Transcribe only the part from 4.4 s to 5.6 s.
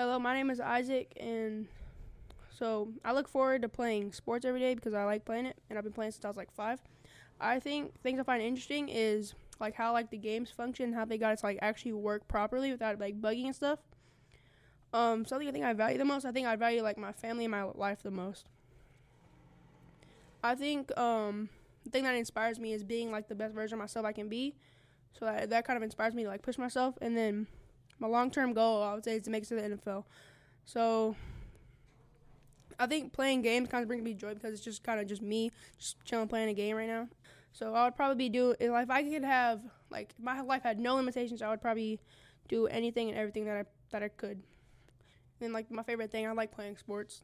every day because I like playing it,